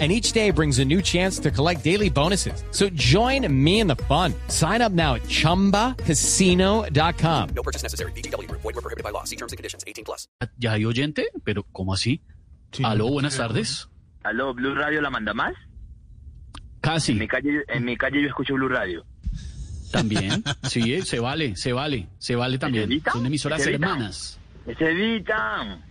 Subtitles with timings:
[0.00, 2.64] And each day brings a new chance to collect daily bonuses.
[2.72, 4.34] So join me in the fun.
[4.48, 7.48] Sign up now at chumbacasino.com.
[7.54, 8.10] No purchase necessary.
[8.12, 8.50] BGW.
[8.50, 9.22] Void were prohibited by law.
[9.22, 9.84] See terms and conditions.
[9.86, 10.26] 18 plus.
[10.58, 11.28] ¿Ya hay oyente?
[11.44, 12.20] ¿Pero cómo así?
[12.82, 13.88] Aló, buenas tardes.
[14.24, 15.54] Aló, Blue Radio la manda más.
[16.80, 19.06] Casi, En mi calle, en mi calle yo escucho Blue Radio.
[19.92, 20.42] también.
[20.64, 23.00] Sí, se vale, se vale, se vale también.
[23.12, 23.86] Son emisoras ¿Evita?
[23.86, 24.40] hermanas.
[24.76, 25.84] Se evitan.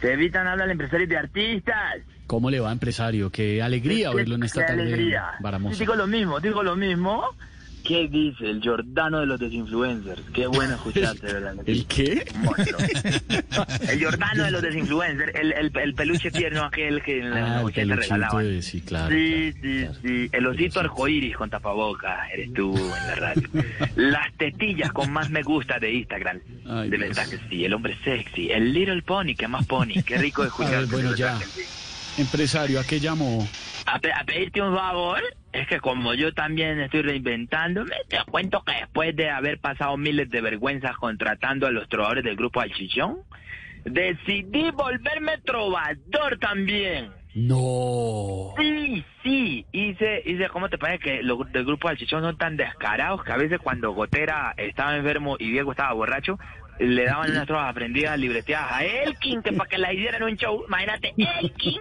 [0.00, 1.98] Se evitan habla de empresarios de artistas.
[2.26, 3.30] ¿Cómo le va, empresario?
[3.30, 4.82] Qué alegría oírlo en esta qué tarde.
[4.82, 5.24] alegría.
[5.40, 5.78] Baramosa.
[5.78, 7.24] Digo lo mismo, digo lo mismo.
[7.84, 10.20] ¿Qué dice el Jordano de los desinfluencers?
[10.34, 11.54] Qué bueno escucharte, ¿verdad?
[11.66, 12.26] ¿El qué?
[12.38, 12.80] Monstruo.
[13.88, 17.76] El Jordano de los desinfluencers, el, el, el peluche tierno aquel que en Ah, los
[17.76, 18.44] el 80 peluchito regalaban.
[18.44, 19.08] de- sí, claro.
[19.14, 19.94] Sí, claro, sí, claro.
[20.02, 20.28] sí.
[20.32, 23.48] El osito arcoíris con tapabocas, eres tú en la radio.
[23.94, 26.40] Las tetillas con más me gusta de Instagram.
[26.68, 27.08] Ay, de Dios.
[27.16, 28.50] verdad que sí, el hombre sexy.
[28.50, 30.02] El little pony, que más pony.
[30.04, 30.72] Qué rico A escuchar.
[30.80, 31.38] ver, bueno, ya.
[32.18, 33.46] Empresario, ¿a qué llamó?
[33.86, 35.20] A, pe- a pedirte un favor,
[35.52, 40.30] es que como yo también estoy reinventándome, te cuento que después de haber pasado miles
[40.30, 43.18] de vergüenzas contratando a los trovadores del grupo Alchichón,
[43.84, 47.10] decidí volverme trovador también.
[47.34, 48.54] No.
[48.58, 52.56] Sí, sí, hice, hice, ¿cómo te parece que los del grupo del Chichón son tan
[52.56, 56.38] descarados que a veces cuando Gotera estaba enfermo y Diego estaba borracho,
[56.78, 60.64] le daban unas trovas aprendidas, libreteadas a Elkin, que para que la hicieran un show,
[60.66, 61.80] imagínate, Elkin.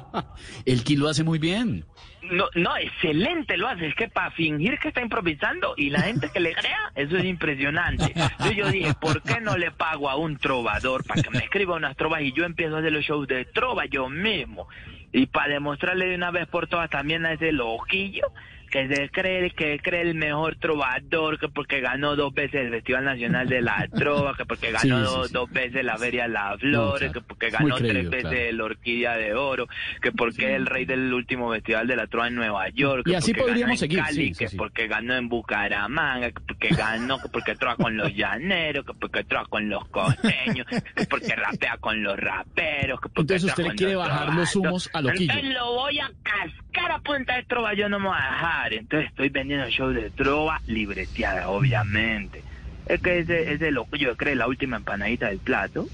[0.66, 1.84] El Ki lo hace muy bien.
[2.30, 6.28] No, no, excelente lo hace, es que para fingir que está improvisando y la gente
[6.32, 8.12] que le crea, eso es impresionante.
[8.14, 11.76] Entonces yo dije, ¿por qué no le pago a un trovador para que me escriba
[11.76, 14.66] unas trovas y yo empiezo a hacer los shows de trova yo mismo?
[15.12, 18.32] Y para demostrarle de una vez por todas también a ese loquillo
[18.70, 23.04] que se cree que cree el mejor trovador, que porque ganó dos veces el Festival
[23.04, 25.32] Nacional de la Trova, que porque ganó Sí, sí, dos, sí.
[25.32, 27.12] dos veces la Feria de las Flores, claro.
[27.12, 28.36] que porque ganó tres veces claro.
[28.36, 29.68] el Orquídea de Oro,
[30.00, 33.12] que porque es el rey del último festival de la trova en Nueva York, que
[33.12, 36.30] Y así porque podríamos ganó en seguir, Cali, sí, sí, que porque ganó en Bucaramanga,
[36.30, 40.66] que porque ganó, que porque trova con los llaneros, que porque trova con los costeños,
[40.66, 44.56] que porque rapea con los raperos, que porque Entonces usted le quiere los bajar los
[44.56, 45.32] humos a Loquillo.
[45.32, 48.55] Entonces lo voy a cascar a punta de trova, yo no me voy a dejar.
[48.70, 52.42] Entonces estoy vendiendo show de trova libreteada, obviamente.
[52.86, 55.86] Es que ese, ese loquillo cree la última empanadita del plato.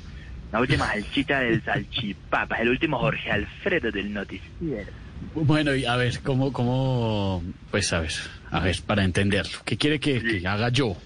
[0.53, 4.93] La última salchicha del salchipapa, el último Jorge Alfredo del noticiero.
[5.35, 8.13] Bueno, y a ver, ¿cómo, cómo, pues a ver,
[8.51, 10.97] a ver, para entenderlo, ¿qué quiere que, que haga yo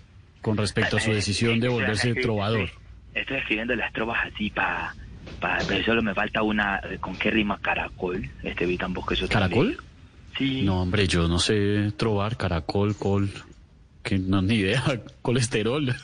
[0.41, 2.71] con respecto a su decisión de volverse trovador?
[3.15, 4.95] Estoy escribiendo las trovas así para...
[5.41, 8.27] Pa, pero solo me falta una eh, con qué rima caracol.
[8.43, 9.77] Este vi tampoco eso ¿Caracol?
[9.77, 9.96] también.
[10.39, 10.63] Sí.
[10.63, 13.31] No, hombre, yo no sé trobar, caracol, col,
[14.03, 14.83] que no, ni idea,
[15.23, 15.89] colesterol.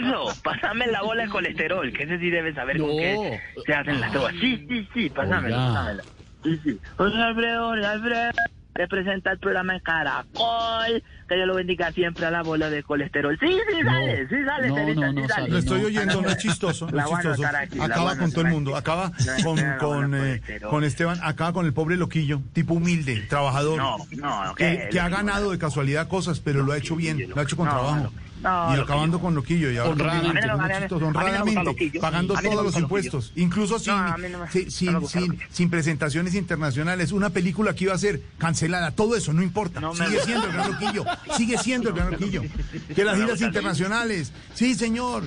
[0.00, 2.96] Eso, pásame la bola de colesterol, que ese sí debe saber con No.
[2.96, 4.34] qué se hacen las trovas.
[4.40, 5.72] Sí, sí, sí, pásamela, Oiga.
[5.74, 6.02] pásamela.
[6.44, 6.78] Sí, sí.
[6.96, 7.84] Jorge Alfredo, Jorge
[8.82, 12.82] Alfredo, representa el programa de Caracol, que Dios lo bendiga siempre a la bola de
[12.82, 13.36] colesterol.
[13.40, 15.28] Sí, sí sale, sí sale, No, Telita, no, sí no sale.
[15.28, 15.48] sale.
[15.50, 17.42] Lo estoy No, oyendo, no es chistoso, no es chistoso.
[17.82, 18.80] Acaba con todo el mundo, aquí.
[18.80, 22.74] acaba No, con, no, con, no, eh, con Esteban, acaba con el pobre loquillo, tipo
[22.74, 26.96] humilde, trabajador, No, no, que, que ha ganado de casualidad cosas, pero lo ha hecho
[26.96, 28.12] bien, lo ha hecho con No, trabajo.
[28.42, 29.20] No, y acabando Loquillo.
[29.20, 30.46] con loquillo, y ahora Honradamente.
[30.88, 32.00] no- honradamente, Loquillo.
[32.00, 32.80] pagando todos los Loquillo.
[32.80, 35.46] impuestos, incluso sin, No, sin, no sin, me gusta sin- Loquillo.
[35.50, 40.20] sin presentaciones internacionales, una película que iba a ser cancelada, todo eso no importa, sigue
[40.20, 41.04] siendo el gran loquillo,
[41.36, 42.42] sigue siendo el gran loquillo.
[42.94, 45.24] Que las giras internacionales, sí señor,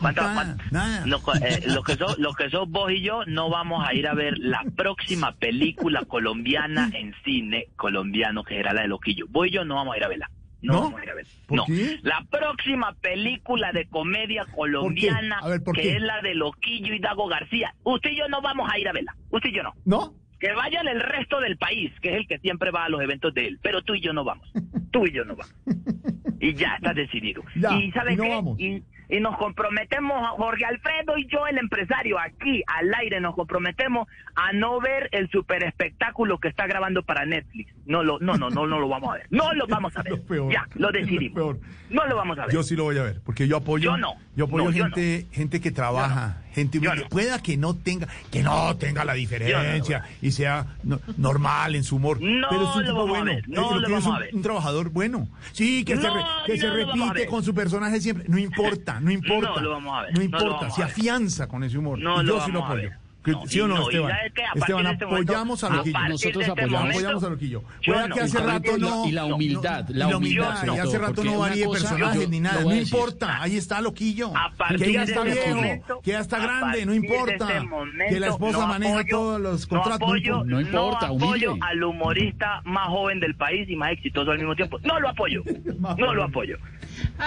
[0.00, 1.06] ¿Cuánto- nada, cuánto- nada.
[1.06, 4.06] Lo, eh, lo que sos, lo que sos vos y yo no vamos a ir
[4.06, 9.26] a ver la próxima película colombiana en cine colombiano que era la de Loquillo.
[9.28, 10.30] Vos y yo no vamos a ir a verla.
[10.66, 10.80] No, ¿No?
[10.82, 11.30] vamos a ir a verla.
[11.46, 11.64] ¿Por no.
[11.66, 11.98] qué?
[12.02, 16.98] La próxima película de comedia colombiana A ver, ¿por que es la de Loquillo y
[16.98, 17.74] Dago García.
[17.84, 19.14] Usted y yo no vamos a ir a verla.
[19.30, 19.72] Usted y yo no.
[19.84, 20.14] ¿No?
[20.38, 23.32] Que vayan el resto del país, que es el que siempre va a los eventos
[23.32, 23.58] de él.
[23.62, 24.46] Pero tú y yo no vamos.
[24.90, 25.54] Tú y yo no vamos.
[26.38, 27.42] Y ya está decidido.
[27.58, 28.28] Ya, y ¿saben y no qué?
[28.28, 28.60] vamos.
[28.60, 34.08] Y, y nos comprometemos, Jorge Alfredo y yo, el empresario, aquí al aire, nos comprometemos
[34.34, 37.72] a no ver el super espectáculo que está grabando para Netflix.
[37.86, 39.26] No, lo, no, no, no, no lo vamos a ver.
[39.30, 40.12] No lo vamos a ver.
[40.12, 41.56] Lo peor, ya, lo decidimos.
[41.90, 42.54] No lo vamos a ver.
[42.54, 44.14] Yo sí lo voy a ver, porque yo apoyo, Yo no.
[44.34, 47.04] yo apoyo No, yo gente, gente que trabaja, gente Yo humilde.
[47.04, 47.08] no.
[47.10, 51.96] Pueda que no tenga, que no tenga la diferencia y sea no- normal en su
[51.96, 52.18] humor.
[52.18, 53.32] Pero es un tipo bueno.
[53.46, 55.28] lo que es un, trabajador bueno.
[55.52, 58.24] Sí, que se, re- que repite con su personaje siempre.
[58.28, 59.50] No importa, no importa.
[59.56, 61.98] No lo vamos a ver, No no lo importa, se afianza con ese humor.
[61.98, 62.90] No y lo yo sí lo apoyo.
[63.32, 64.12] No, ¿Sí o no, Esteban?
[64.54, 65.98] Esteban, este momento- apoyamos a Loquillo.
[66.08, 67.24] Nosotros este apoyamos.
[67.24, 67.62] a Loquillo.
[67.86, 68.14] no.
[68.14, 69.06] que hace rato no.
[69.06, 72.62] y la humildad, la humildad, y hace rato no varíe personajes ni nada.
[72.62, 74.32] No importa, ahí está Loquillo.
[74.56, 77.48] Partir Que ya está este viejo, que ya está grande, no importa.
[77.58, 80.08] este Que la esposa maneja todos los contratos.
[80.44, 84.78] no importa, apoyo al humorista más joven del país y más exitoso al mismo tiempo.
[84.82, 85.42] No lo apoyo.
[85.96, 86.58] No lo apoyo.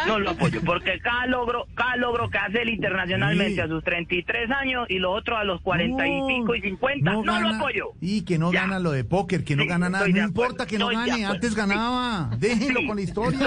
[0.07, 0.61] No lo apoyo.
[0.65, 3.59] Porque cada logro, cada logro que hace él internacionalmente Sí.
[3.61, 7.57] a sus 33 años y los otros a los 45 y 50, no, lo gana-
[7.57, 7.89] apoyo.
[8.01, 8.61] Y que no Ya.
[8.61, 10.07] gana lo de póker, que no Sí, gana nada.
[10.07, 11.55] No importa que no gane, antes Sí.
[11.55, 12.29] ganaba.
[12.37, 13.39] Déjenlo Sí, con la historia.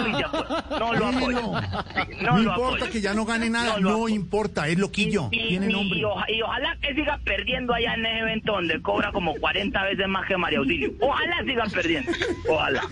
[0.79, 1.07] No lo Déjenlo.
[1.07, 1.43] apoyo.
[2.23, 2.93] No, no lo importa apoyo.
[2.93, 5.99] que ya no gane nada, No no, importa, es loquillo, Y, tiene y- nombre.
[5.99, 9.83] y oja- y ojalá que siga perdiendo allá en ese evento donde cobra como 40
[9.85, 10.91] veces más que María Auxilio.
[11.01, 12.11] Ojalá siga perdiendo.
[12.49, 12.83] Ojalá.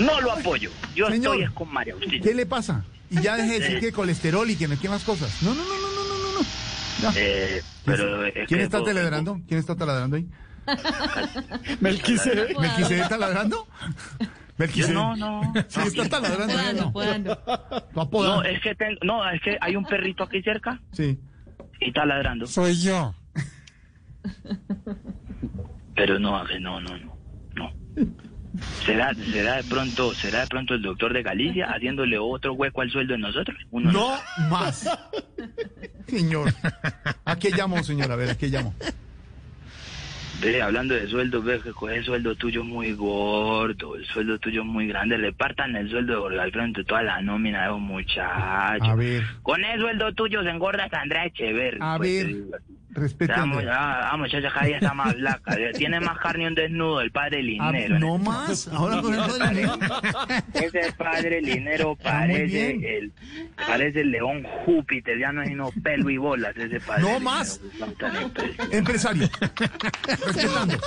[0.00, 0.70] No lo apoyo.
[0.94, 2.22] Yo Señor, estoy es con María Auxilio.
[2.22, 2.84] ¿Qué le pasa?
[3.10, 5.42] Y ya deje de decir que colesterol y que no, ¿qué más cosas?
[5.42, 6.46] No, no, no, no, no, no, no, no.
[7.02, 7.12] Ya.
[7.16, 9.40] Eh, pero es ¿Quién que- está teledrando?
[9.48, 10.26] ¿Quién está taladrando ahí?
[11.80, 12.54] ¿Melquisede
[13.08, 13.66] taladrando?
[14.20, 14.26] Yo
[14.58, 14.92] Melquisede.
[14.94, 15.52] no, no.
[15.68, 16.54] Sí, está taladrando.
[16.60, 16.74] ¿eh?
[17.94, 18.10] No.
[18.10, 18.30] podar.
[18.36, 21.18] No, es que tengo, no, es que hay un perrito aquí cerca Sí.
[21.80, 22.46] y está ladrando.
[22.46, 23.14] Soy yo.
[25.94, 27.06] Pero no, a ver, no, no, no.
[27.06, 27.19] No.
[28.90, 32.90] ¿Será, será de pronto, será de pronto el doctor de Galicia haciéndole otro hueco al
[32.90, 33.56] sueldo de nosotros?
[33.70, 34.18] Uno No
[34.50, 34.88] más.
[36.08, 36.52] Señor.
[37.24, 38.10] ¿A qué llamo, señor?
[38.10, 38.74] A ver, ¿a qué llamo?
[40.42, 44.64] Ve, hablando de sueldo, ve que coge el sueldo tuyo muy gordo, el sueldo tuyo
[44.64, 48.88] muy grande, repartan el sueldo de Jorge Alfredo entre toda la nómina de los muchachos.
[48.88, 49.22] A ver.
[49.42, 51.78] Con el sueldo tuyo se engorda Sandra Echeverri.
[51.80, 52.60] A pues, ver.
[52.92, 53.32] Respete.
[53.32, 55.56] Vamos, ah, muchacha, cada día está más blanca.
[55.78, 57.98] Tiene más carne un desnudo, el padre Ah, Linero.
[57.98, 58.66] no más.
[58.68, 59.78] Ahora con eso del dinero.
[60.54, 63.12] Ese padre Linero parece el,
[63.66, 67.02] parece el león Júpiter, ya no es sino pelo y bolas ese padre.
[67.02, 67.60] No Linero, más.
[67.80, 68.72] impresionantes.
[68.72, 69.28] Empresario.
[70.06, 70.78] Respetando.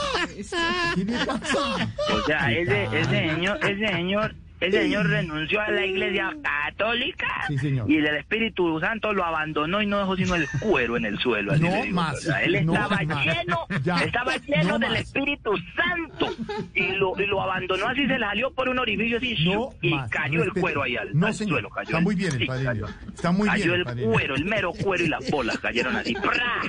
[0.96, 1.90] ¿Qué le pasa?
[2.14, 4.36] O sea, ese, ese señor, ese señor,
[4.68, 7.90] ese señor renunció a la iglesia católica Sí, señor.
[7.90, 11.54] y el Espíritu Santo lo abandonó y no dejó sino el cuero en el suelo.
[11.54, 13.26] así No digo, más, o sea, él no estaba más.
[13.26, 13.60] lleno,
[14.06, 15.00] estaba lleno no del más.
[15.02, 16.30] Espíritu Santo
[16.74, 19.94] y lo, y lo abandonó así, se le salió por un orificio así No y
[19.94, 20.10] más.
[20.10, 21.70] cayó el cuero ahí al, No, al suelo.
[21.70, 22.86] Cayó Está el- muy bien el padre cayó.
[23.14, 25.96] Está muy cayó bien el el padre cuero, el mero cuero y las bolas cayeron
[25.96, 26.14] así.
[26.14, 26.62] ¡pra!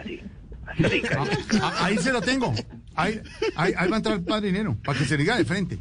[0.00, 0.20] Así,
[0.66, 1.30] así cayó.
[1.62, 2.52] Ah, ahí se lo tengo.
[2.94, 3.20] Ahí,
[3.56, 5.78] ahí, ahí va a entrar el padre dinero, para que se diga de frente.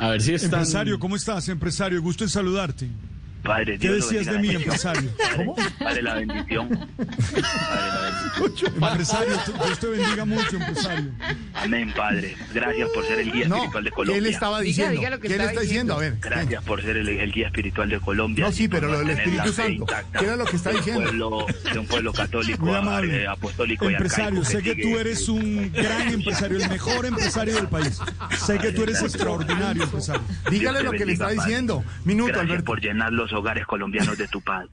[0.00, 0.60] A ver si están...
[0.60, 1.48] Empresario, ¿cómo estás?
[1.48, 2.88] Empresario, gusto en saludarte.
[3.42, 5.10] Padre, ¿Qué Dios lo decías de mí, empresario?
[5.36, 5.56] ¿Cómo?
[5.78, 6.68] Padre, la bendición.
[6.98, 8.74] Padre, la bendición.
[8.82, 11.10] Empresario, Dios te bendiga mucho, empresario.
[11.54, 12.36] Amén, Padre.
[12.52, 14.18] Gracias por ser el guía No, espiritual de ¿qué Colombia.
[14.18, 14.92] él estaba diciendo?
[14.98, 15.94] diga lo que ¿Qué él está diciendo?
[15.94, 16.16] A ver.
[16.20, 18.44] Gracias por ser el, el guía espiritual de Colombia.
[18.44, 19.86] No, sí, pero lo del Espíritu Santo.
[20.18, 21.02] ¿Qué era lo que está diciendo?
[21.04, 26.08] pueblo- de un pueblo católico, eh, apostólico y Empresario, sé que tú eres un gran
[26.12, 27.98] empresario, el mejor empresario del país.
[28.46, 30.22] Sé que tú eres extraordinario, empresario.
[30.50, 31.82] Dígale lo que le está diciendo.
[32.04, 32.64] Minuto, Alberto.
[32.64, 34.68] por llenar los hogares colombianos de tu Padre.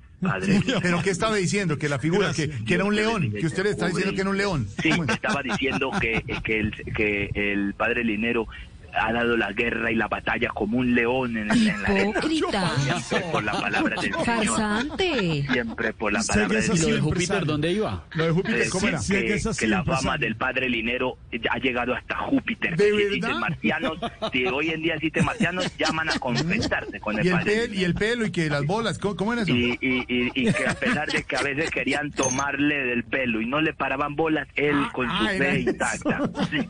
[0.82, 1.78] Pero ¿qué estaba diciendo?
[1.78, 4.30] Que la figura, que, que era un león, que usted le está diciendo que era
[4.30, 4.68] un león.
[4.82, 8.48] Sí, estaba diciendo que, que, el, que el padre Linero
[8.98, 12.10] ha dado la guerra y la batalla como un león en, en la arena.
[12.10, 12.72] Hipócrita.
[13.02, 14.26] Siempre por la palabra del Señor.
[14.26, 15.46] Farsante.
[15.52, 17.00] Siempre por la palabra del es ¿Y lo de Señor.
[17.02, 18.04] Júpiter dónde iba?
[18.14, 19.00] Lo de Júpiter, Eh, ¿cómo era?
[19.00, 21.18] Sí, que que, que la fama del padre Linero
[21.50, 22.76] ha llegado hasta Júpiter.
[22.76, 23.40] ¿De si verdad?
[23.40, 23.98] marcianos,
[24.32, 27.76] si hoy en día existen marcianos, llaman a confesarse con el Y el, padre pel,
[27.76, 29.52] y el pelo y que las bolas, ¿cómo, cómo era eso?
[29.52, 33.42] y, y, y, y que a pesar de que a veces querían tomarle del pelo
[33.42, 36.30] y no le paraban bolas, él con su ah, era fe intacta.
[36.50, 36.68] Sí.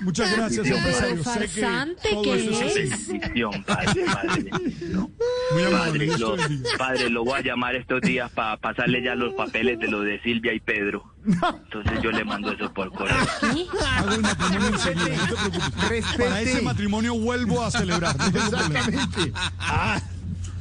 [0.00, 1.24] Muchas gracias, empresario.
[1.24, 4.50] Sé que farsante es padre, padre.
[4.52, 5.10] bendito.
[5.52, 6.36] Muy amable, Padre, Dios lo,
[6.78, 10.52] padre, voy a llamar estos días para pasarle ya los papeles de lo de Silvia
[10.52, 11.04] y Pedro.
[11.26, 13.16] Entonces yo le mando eso por correo.
[13.40, 13.66] ¿Qué?
[13.96, 15.88] Hago el matrimonio enseguida, no te preocupes.
[15.88, 16.24] Respete.
[16.24, 18.16] Para ese matrimonio vuelvo a celebrar.
[18.16, 18.26] No.
[18.26, 19.32] Exactamente.
[19.58, 20.00] Ah,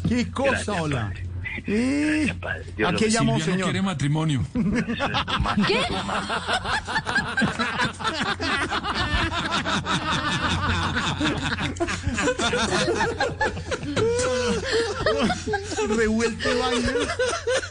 [0.08, 1.02] qué cosa, Gracias, hola.
[1.10, 1.35] padre.
[1.68, 2.66] Eh, Gracias, padre.
[2.78, 3.82] Dios ¿A qué llamó, señor?
[3.82, 4.42] matrimonio.
[4.54, 5.80] Eso es lo más, ¿Qué?
[15.88, 16.92] Revuelto vaina.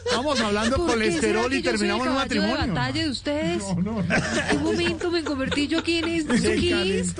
[0.04, 2.74] Estamos hablando de ¿Por colesterol y terminamos en caballo de matrimonio.
[2.74, 3.58] batalla de ustedes?
[3.58, 4.14] No, no, no.
[4.14, 6.36] ¿En qué momento me convertí yo aquí en esto?
[6.36, 7.14] Se ¿Qué es?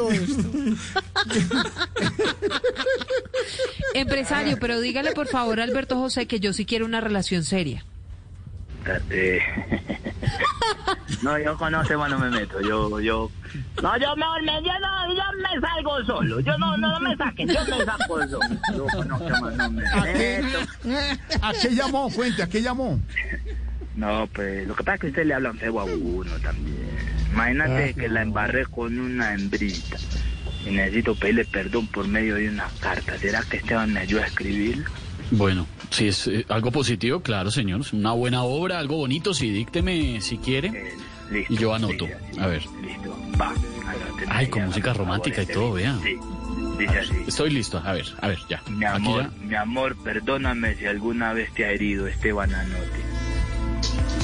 [3.94, 7.84] Empresario, pero dígale por favor a Alberto José que yo sí quiero una relación seria.
[9.10, 9.38] Eh,
[11.22, 12.60] no, yo con ese no me meto.
[12.60, 13.30] Yo, yo.
[13.82, 16.40] No, yo mejor me, yo, no, yo me salgo solo.
[16.40, 18.38] Yo no, no, no me saquen, yo me saco solo.
[18.76, 21.38] Yo con ese man no me ¿A qué, meto.
[21.40, 22.10] ¿A qué llamó?
[22.10, 23.00] Cuente, ¿a qué llamó?
[23.96, 26.90] No, pues lo que pasa es que usted le hablan feo a uno también.
[27.32, 29.96] Imagínate que la embarré con una hembrita
[30.66, 33.18] y necesito pedirle perdón por medio de una carta.
[33.18, 34.84] ¿Será que Esteban me ayuda a escribirlo?
[35.30, 37.80] Bueno, si es eh, algo positivo, claro, señor.
[37.80, 40.68] Es Una buena obra, algo bonito, sí, dícteme si quiere.
[40.68, 40.94] Eh,
[41.30, 41.54] listo.
[41.54, 42.04] Y yo anoto.
[42.04, 42.40] Así.
[42.40, 42.62] A ver.
[42.82, 43.16] Listo.
[43.40, 43.52] Va.
[44.28, 45.98] Ay, con música romántica y todo, vea.
[46.02, 46.16] Sí.
[46.78, 47.14] Dice así.
[47.26, 47.78] Estoy listo.
[47.84, 48.62] A ver, a ver, ya.
[48.68, 49.30] Mi Aquí amor, ya.
[49.46, 53.00] mi amor, perdóname si alguna vez te ha herido Esteban Anote.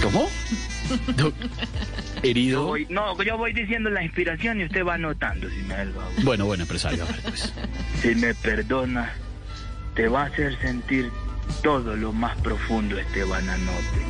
[0.02, 0.28] ¿Cómo?
[2.22, 2.64] Yo Herido.
[2.66, 5.92] voy, no, yo voy diciendo la inspiración y usted va anotando si me da el
[5.92, 6.12] favor.
[6.22, 7.52] Bueno, bueno, empresario, a ver, pues.
[8.02, 9.10] Si me perdonas,
[9.94, 11.10] te va a hacer sentir
[11.62, 14.00] todo lo más profundo, Esteban Anote.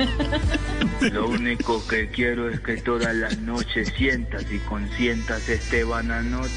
[1.12, 6.50] Lo único que quiero es que todas las noches sientas y consientas, Esteban Anote.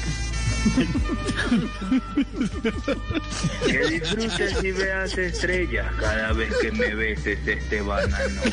[3.66, 8.52] Que disfrutes y veas estrellas cada vez que me beses, Esteban Anote.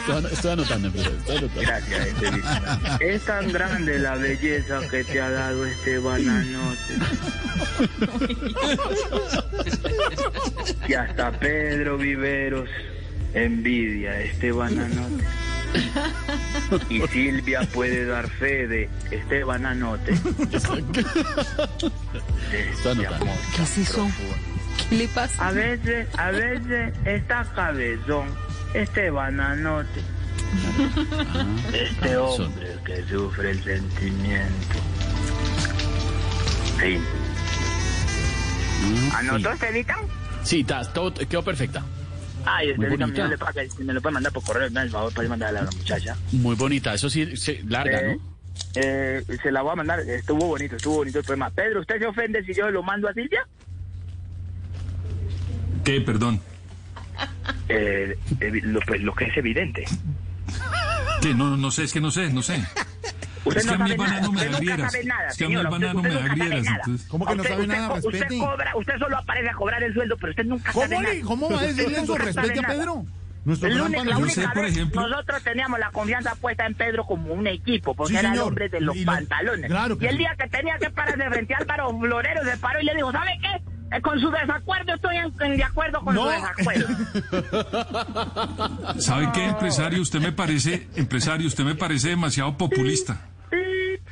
[0.00, 0.88] Estoy, estoy anotando.
[0.88, 1.60] Estoy anotando.
[1.60, 2.42] Gracias, Esteban.
[3.00, 6.94] Es tan grande la belleza que te ha dado Esteban Anote.
[10.88, 12.70] Y hasta Pedro Viveros
[13.34, 15.24] envidia a Esteban Anote.
[16.90, 20.12] Y Silvia puede dar fe de Esteban Anote.
[20.12, 20.84] Este
[22.54, 24.08] ¿Qué es eso?
[24.90, 25.48] ¿Qué le pasa?
[25.48, 28.26] A veces, a veces está cabezón
[28.74, 30.00] Esteban Anote.
[31.72, 32.46] Este cabezón.
[32.46, 34.76] hombre que sufre el sentimiento.
[36.78, 37.00] Fin.
[38.82, 39.50] Mm, ¿Anotó.
[39.52, 39.96] Estelita?
[40.44, 41.82] Sí, ta- todo quedó perfecta.
[42.46, 43.22] Ay, Muy Estelita, bonita.
[43.24, 45.62] me, le paga, si me lo puede mandar por correo, me favor para mandarle a
[45.64, 46.16] la muchacha.
[46.32, 46.94] Muy bonita.
[46.94, 48.36] Eso sí, se larga, Eh, ¿no?
[48.76, 51.50] eh, se la voy a mandar, estuvo bonito, estuvo bonito el poema.
[51.50, 53.46] Pedro, ¿usted se ofende si yo lo mando a Silvia?
[55.84, 56.00] ¿Qué?
[56.00, 56.40] Perdón.
[57.68, 59.84] Eh, evi- lo, pues, lo que es evidente.
[61.20, 61.34] ¿Qué?
[61.34, 62.64] No, no sé, es que no sé, no sé.
[63.46, 65.28] Usted Es no que a mí sabe el nada, banano me usted nunca sabe nada,
[65.28, 66.82] Es que a mí el señora, usted- banano usted nunca sabe nada.
[67.08, 67.94] ¿Cómo que no Usted- sabe usted nada?
[67.94, 71.14] Usted cobra, usted solo aparece a cobrar el sueldo, pero usted nunca sabe ¿Cómo, nada.
[71.24, 72.18] ¿Cómo va a decirle eso?
[72.18, 72.62] Respete a.
[72.68, 73.06] Pedro.
[73.44, 77.04] Nuestro El único- la sé, única por ejemplo- nosotros teníamos la confianza puesta en Pedro
[77.06, 78.48] como un equipo, porque Sí, era el señor.
[78.48, 79.70] hombre de los Y pantalones.
[79.70, 82.80] claro que y el día que tenía que pararse frente a Álvaro Florero, se paró
[82.80, 83.62] y le dijo, ¿sabe qué?
[83.96, 86.24] Eh, con su desacuerdo estoy en, en de acuerdo con No.
[86.24, 86.88] su desacuerdo.
[88.98, 90.02] ¿Sabe qué, empresario?
[90.02, 93.20] Usted me parece, empresario, usted me parece demasiado populista.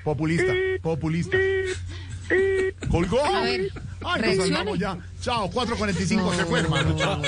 [0.04, 1.38] Populista, populista.
[2.90, 3.24] Colgó.
[3.24, 3.70] A ver,
[4.04, 4.98] Ay, nos salvamos ya.
[5.20, 6.96] Chao, 4.45 se fue, hermano.
[6.96, 7.22] Chao.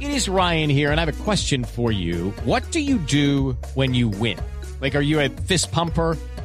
[0.00, 2.32] It is Ryan here, and I have a question for you.
[2.44, 4.38] What do you do when you win?
[4.80, 6.16] Like, are you a fist pumper?